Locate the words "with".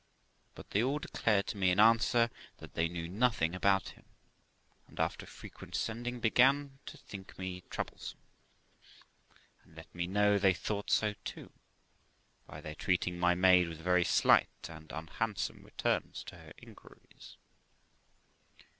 13.69-13.77